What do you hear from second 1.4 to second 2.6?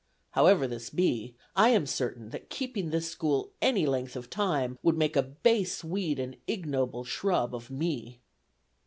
I am certain that